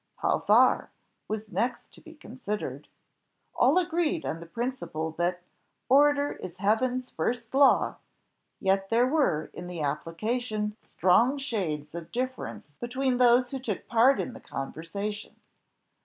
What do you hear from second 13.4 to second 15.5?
who took part in the conversation.